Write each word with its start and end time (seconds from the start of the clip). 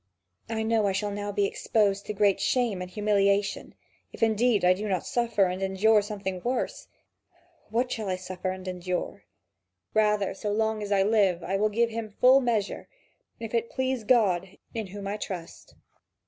I 0.49 0.63
know 0.63 0.87
I 0.87 0.93
shall 0.93 1.11
now 1.11 1.31
be 1.31 1.45
exposed 1.45 2.07
to 2.07 2.13
great 2.13 2.39
shame 2.41 2.81
and 2.81 2.89
humiliation, 2.89 3.75
if 4.11 4.23
indeed 4.23 4.65
I 4.65 4.73
do 4.73 4.87
not 4.87 5.05
suffer 5.05 5.45
and 5.45 5.61
endure 5.61 6.01
something 6.01 6.41
worse. 6.41 6.87
What 7.69 7.91
shall 7.91 8.09
I 8.09 8.15
suffer 8.15 8.49
and 8.49 8.67
endure? 8.67 9.25
Rather, 9.93 10.33
so 10.33 10.51
long 10.51 10.81
as 10.81 10.91
I 10.91 11.03
live, 11.03 11.43
I 11.43 11.55
will 11.55 11.69
give 11.69 11.91
him 11.91 12.09
full 12.09 12.41
measure, 12.41 12.89
if 13.39 13.53
it 13.53 13.69
please 13.69 14.03
God, 14.03 14.57
in 14.73 14.87
whom 14.87 15.05
I 15.07 15.17
trust." 15.17 15.75